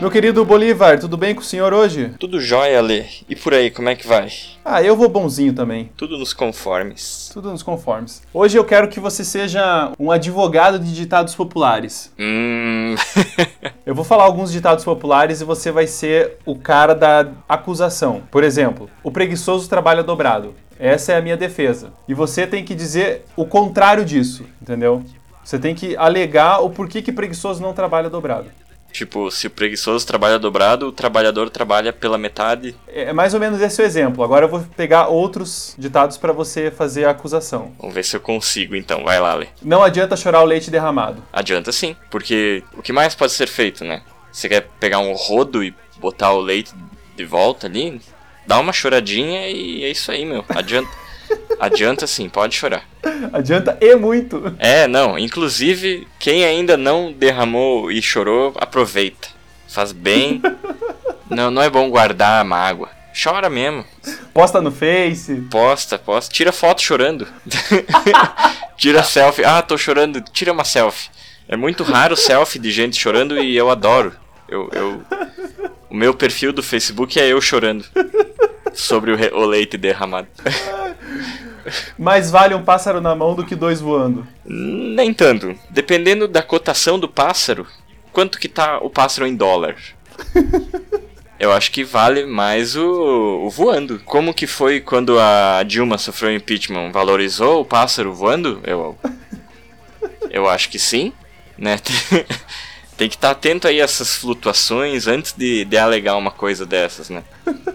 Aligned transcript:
Meu 0.00 0.10
querido 0.10 0.44
Bolívar, 0.44 0.98
tudo 0.98 1.16
bem 1.16 1.34
com 1.34 1.40
o 1.40 1.44
senhor 1.44 1.72
hoje? 1.72 2.12
Tudo 2.18 2.40
jóia, 2.40 2.80
Lê. 2.82 3.04
E 3.28 3.36
por 3.36 3.54
aí, 3.54 3.70
como 3.70 3.88
é 3.88 3.94
que 3.94 4.06
vai? 4.06 4.28
Ah, 4.64 4.82
eu 4.82 4.96
vou 4.96 5.08
bonzinho 5.08 5.52
também. 5.52 5.90
Tudo 5.96 6.18
nos 6.18 6.32
conformes. 6.32 7.30
Tudo 7.32 7.50
nos 7.50 7.62
conformes. 7.62 8.20
Hoje 8.34 8.58
eu 8.58 8.64
quero 8.64 8.88
que 8.88 8.98
você 8.98 9.24
seja 9.24 9.92
um 9.98 10.10
advogado 10.10 10.78
de 10.78 10.94
ditados 10.94 11.34
populares. 11.34 12.12
Hum. 12.18 12.94
Eu 13.86 13.94
vou 13.94 14.04
falar 14.04 14.24
alguns 14.24 14.50
ditados 14.50 14.82
populares 14.82 15.42
e 15.42 15.44
você 15.44 15.70
vai 15.70 15.86
ser 15.86 16.38
o 16.46 16.56
cara 16.56 16.94
da 16.94 17.28
acusação. 17.46 18.22
Por 18.30 18.42
exemplo, 18.42 18.88
o 19.02 19.10
preguiçoso 19.10 19.68
trabalha 19.68 20.02
dobrado. 20.02 20.54
Essa 20.78 21.12
é 21.12 21.18
a 21.18 21.20
minha 21.20 21.36
defesa. 21.36 21.92
E 22.08 22.14
você 22.14 22.46
tem 22.46 22.64
que 22.64 22.74
dizer 22.74 23.26
o 23.36 23.44
contrário 23.44 24.02
disso, 24.02 24.46
entendeu? 24.60 25.04
Você 25.44 25.58
tem 25.58 25.74
que 25.74 25.94
alegar 25.98 26.60
o 26.60 26.70
porquê 26.70 27.02
que 27.02 27.12
preguiçoso 27.12 27.62
não 27.62 27.74
trabalha 27.74 28.08
dobrado. 28.08 28.46
Tipo, 28.94 29.28
se 29.30 29.48
o 29.48 29.50
preguiçoso 29.50 30.06
trabalha 30.06 30.38
dobrado, 30.38 30.86
o 30.86 30.92
trabalhador 30.92 31.50
trabalha 31.50 31.92
pela 31.92 32.16
metade. 32.16 32.76
É 32.86 33.12
mais 33.12 33.34
ou 33.34 33.40
menos 33.40 33.60
esse 33.60 33.82
o 33.82 33.84
exemplo. 33.84 34.22
Agora 34.22 34.46
eu 34.46 34.48
vou 34.48 34.60
pegar 34.76 35.08
outros 35.08 35.74
ditados 35.76 36.16
para 36.16 36.32
você 36.32 36.70
fazer 36.70 37.04
a 37.04 37.10
acusação. 37.10 37.72
Vamos 37.78 37.94
ver 37.94 38.04
se 38.04 38.16
eu 38.16 38.20
consigo 38.20 38.76
então. 38.76 39.02
Vai 39.04 39.20
lá, 39.20 39.34
Lê. 39.34 39.48
Não 39.60 39.82
adianta 39.82 40.16
chorar 40.16 40.42
o 40.42 40.46
leite 40.46 40.70
derramado. 40.70 41.22
Adianta 41.32 41.72
sim, 41.72 41.96
porque 42.08 42.62
o 42.76 42.82
que 42.82 42.92
mais 42.92 43.14
pode 43.16 43.32
ser 43.32 43.48
feito, 43.48 43.84
né? 43.84 44.02
Você 44.30 44.48
quer 44.48 44.68
pegar 44.78 45.00
um 45.00 45.12
rodo 45.12 45.62
e 45.62 45.74
botar 45.98 46.32
o 46.32 46.40
leite 46.40 46.72
de 47.16 47.24
volta 47.24 47.66
ali? 47.66 48.00
Dá 48.46 48.58
uma 48.58 48.72
choradinha 48.72 49.48
e 49.48 49.82
é 49.84 49.90
isso 49.90 50.10
aí, 50.12 50.24
meu. 50.24 50.44
Adianta. 50.48 50.88
Adianta 51.64 52.06
sim, 52.06 52.28
pode 52.28 52.54
chorar. 52.54 52.84
Adianta 53.32 53.78
e 53.80 53.94
muito. 53.96 54.54
É, 54.58 54.86
não, 54.86 55.18
inclusive, 55.18 56.06
quem 56.18 56.44
ainda 56.44 56.76
não 56.76 57.10
derramou 57.10 57.90
e 57.90 58.02
chorou, 58.02 58.52
aproveita. 58.56 59.28
Faz 59.66 59.92
bem. 59.92 60.42
Não, 61.30 61.50
não 61.50 61.62
é 61.62 61.70
bom 61.70 61.88
guardar 61.88 62.42
a 62.42 62.44
mágoa. 62.44 62.90
Chora 63.20 63.48
mesmo. 63.48 63.84
Posta 64.32 64.60
no 64.60 64.70
Face. 64.70 65.34
Posta, 65.50 65.98
posta. 65.98 66.32
Tira 66.32 66.52
foto 66.52 66.82
chorando. 66.82 67.26
Tira 68.76 69.02
selfie. 69.02 69.42
Ah, 69.42 69.62
tô 69.62 69.78
chorando. 69.78 70.20
Tira 70.20 70.52
uma 70.52 70.64
selfie. 70.64 71.08
É 71.48 71.56
muito 71.56 71.82
raro 71.82 72.14
selfie 72.14 72.58
de 72.58 72.70
gente 72.70 73.00
chorando 73.00 73.38
e 73.38 73.56
eu 73.56 73.70
adoro. 73.70 74.12
Eu, 74.46 74.68
eu... 74.72 75.02
O 75.88 75.94
meu 75.94 76.12
perfil 76.12 76.52
do 76.52 76.62
Facebook 76.62 77.18
é 77.18 77.26
eu 77.26 77.40
chorando. 77.40 77.86
Sobre 78.74 79.12
o, 79.12 79.36
o 79.38 79.46
leite 79.46 79.78
derramado. 79.78 80.28
Mais 81.98 82.30
vale 82.30 82.54
um 82.54 82.62
pássaro 82.62 83.00
na 83.00 83.14
mão 83.14 83.34
do 83.34 83.44
que 83.44 83.56
dois 83.56 83.80
voando. 83.80 84.26
Nem 84.44 85.12
tanto. 85.14 85.56
Dependendo 85.70 86.28
da 86.28 86.42
cotação 86.42 86.98
do 86.98 87.08
pássaro, 87.08 87.66
quanto 88.12 88.38
que 88.38 88.48
tá 88.48 88.78
o 88.78 88.90
pássaro 88.90 89.26
em 89.26 89.34
dólar? 89.34 89.76
Eu 91.38 91.52
acho 91.52 91.72
que 91.72 91.84
vale 91.84 92.24
mais 92.24 92.76
o, 92.76 93.42
o 93.44 93.50
voando. 93.50 93.98
Como 94.04 94.32
que 94.32 94.46
foi 94.46 94.80
quando 94.80 95.18
a 95.18 95.62
Dilma 95.64 95.98
sofreu 95.98 96.34
impeachment? 96.34 96.92
Valorizou 96.92 97.60
o 97.60 97.64
pássaro 97.64 98.14
voando? 98.14 98.60
Eu, 98.64 98.96
eu 100.30 100.48
acho 100.48 100.68
que 100.70 100.78
sim, 100.78 101.12
né? 101.58 101.76
Tem 102.96 103.08
que 103.08 103.16
estar 103.16 103.32
atento 103.32 103.66
aí 103.66 103.80
a 103.80 103.84
essas 103.84 104.14
flutuações 104.14 105.08
antes 105.08 105.32
de, 105.32 105.64
de 105.64 105.76
alegar 105.76 106.16
uma 106.16 106.30
coisa 106.30 106.64
dessas, 106.64 107.10
né? 107.10 107.24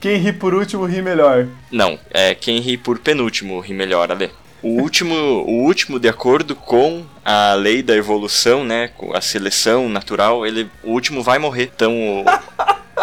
Quem 0.00 0.16
ri 0.16 0.32
por 0.32 0.54
último 0.54 0.84
ri 0.84 1.02
melhor. 1.02 1.48
Não, 1.70 1.98
é 2.10 2.34
quem 2.34 2.60
ri 2.60 2.76
por 2.76 2.98
penúltimo 2.98 3.58
ri 3.60 3.74
melhor, 3.74 4.10
Ale. 4.12 4.30
O 4.62 4.80
último, 4.80 5.14
o 5.14 5.64
último, 5.64 6.00
de 6.00 6.08
acordo 6.08 6.54
com 6.56 7.04
a 7.24 7.54
lei 7.54 7.82
da 7.82 7.96
evolução, 7.96 8.64
né, 8.64 8.88
com 8.96 9.16
a 9.16 9.20
seleção 9.20 9.88
natural, 9.88 10.44
ele, 10.44 10.68
o 10.82 10.90
último 10.90 11.22
vai 11.22 11.38
morrer. 11.38 11.70
Então, 11.74 11.94
o, 11.96 12.24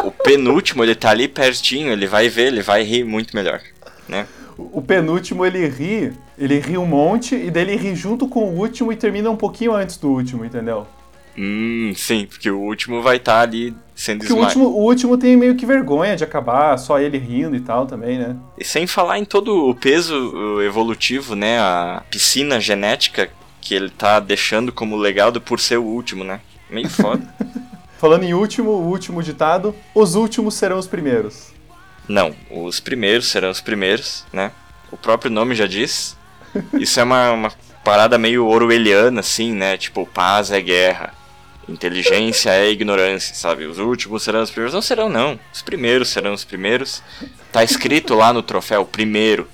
o 0.08 0.12
penúltimo, 0.12 0.84
ele 0.84 0.96
tá 0.96 1.12
ali 1.12 1.28
pertinho, 1.28 1.92
ele 1.92 2.08
vai 2.08 2.28
ver, 2.28 2.48
ele 2.48 2.62
vai 2.62 2.84
rir 2.84 3.06
muito 3.06 3.36
melhor, 3.36 3.62
né? 4.08 4.28
O 4.58 4.80
o 4.80 4.82
penúltimo 4.82 5.46
ele 5.46 5.68
ri, 5.68 6.14
ele 6.38 6.60
ri 6.60 6.78
um 6.78 6.86
monte 6.86 7.36
e 7.36 7.52
daí 7.52 7.64
ele 7.64 7.76
ri 7.76 7.94
junto 7.94 8.28
com 8.28 8.46
o 8.46 8.58
último 8.58 8.92
e 8.92 8.96
termina 8.96 9.30
um 9.30 9.36
pouquinho 9.36 9.74
antes 9.74 9.98
do 9.98 10.10
último, 10.10 10.46
entendeu? 10.46 10.88
Hum, 11.38 11.94
sim, 11.96 12.26
porque 12.26 12.50
o 12.50 12.60
último 12.60 13.02
vai 13.02 13.18
estar 13.18 13.42
ali 13.42 13.76
sendo 13.94 14.20
Porque 14.20 14.34
o 14.34 14.38
último, 14.38 14.66
o 14.68 14.84
último 14.84 15.18
tem 15.18 15.36
meio 15.36 15.56
que 15.56 15.66
vergonha 15.66 16.16
de 16.16 16.24
acabar, 16.24 16.78
só 16.78 17.00
ele 17.00 17.18
rindo 17.18 17.56
e 17.56 17.60
tal 17.60 17.86
também, 17.86 18.18
né? 18.18 18.36
E 18.58 18.64
sem 18.64 18.86
falar 18.88 19.20
em 19.20 19.26
todo 19.26 19.70
o 19.70 19.76
peso 19.76 20.62
evolutivo, 20.62 21.36
né, 21.36 21.60
a 21.60 22.04
piscina 22.10 22.60
genética 22.60 23.30
que 23.62 23.74
ele 23.74 23.90
tá 23.90 24.20
deixando 24.20 24.72
como 24.72 24.96
legado 24.96 25.42
por 25.42 25.60
ser 25.60 25.78
o 25.78 25.84
último, 25.84 26.24
né? 26.24 26.40
Meio 26.70 26.90
foda. 26.90 27.28
Falando 27.98 28.24
em 28.24 28.34
último, 28.34 28.70
o 28.72 28.88
último 28.88 29.24
ditado, 29.24 29.74
os 29.94 30.16
últimos 30.16 30.54
serão 30.54 30.78
os 30.78 30.86
primeiros. 30.86 31.54
Não, 32.08 32.36
os 32.52 32.80
primeiros 32.80 33.28
serão 33.28 33.50
os 33.50 33.62
primeiros, 33.62 34.26
né? 34.32 34.52
O 34.92 34.98
próprio 34.98 35.32
nome 35.32 35.56
já 35.56 35.66
diz. 35.66 36.16
Isso 36.80 37.00
é 37.00 37.04
uma, 37.04 37.32
uma 37.32 37.52
parada 37.84 38.18
meio 38.18 38.46
orwelliana, 38.46 39.22
assim, 39.22 39.54
né? 39.54 39.78
Tipo, 39.78 40.06
paz 40.06 40.52
é 40.52 40.62
guerra. 40.62 41.15
Inteligência 41.68 42.52
é 42.52 42.70
ignorância, 42.70 43.34
sabe? 43.34 43.66
Os 43.66 43.80
últimos 43.80 44.24
serão 44.24 44.42
os 44.44 44.52
primeiros. 44.52 44.74
Não 44.74 44.82
serão, 44.82 45.10
não. 45.10 45.40
Os 45.54 45.62
primeiros 45.62 46.10
serão 46.10 46.34
os 46.34 46.44
primeiros. 46.46 47.02
Tá 47.52 47.64
escrito 47.64 48.14
lá 48.14 48.32
no 48.32 48.44
troféu, 48.44 48.86
primeiro. 48.86 49.48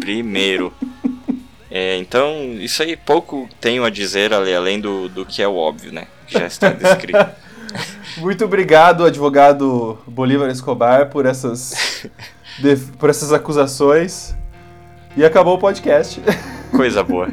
Primeiro. 0.00 0.72
É, 1.70 1.96
então, 1.96 2.34
isso 2.58 2.82
aí 2.82 2.96
pouco 2.96 3.48
tenho 3.60 3.84
a 3.84 3.90
dizer 3.90 4.32
ale- 4.34 4.54
além 4.54 4.80
do, 4.80 5.08
do 5.08 5.24
que 5.24 5.40
é 5.40 5.48
o 5.48 5.54
óbvio, 5.56 5.92
né? 5.92 6.06
Que 6.26 6.34
já 6.38 6.46
está 6.46 6.70
descrito. 6.70 7.18
Muito 8.18 8.44
obrigado, 8.44 9.04
advogado 9.04 9.98
Bolívar 10.06 10.50
Escobar, 10.50 11.08
por 11.08 11.24
essas, 11.24 12.06
por 12.98 13.08
essas 13.08 13.32
acusações. 13.32 14.34
E 15.16 15.24
acabou 15.24 15.54
o 15.54 15.58
podcast. 15.58 16.20
Coisa 16.74 17.02
boa. 17.02 17.28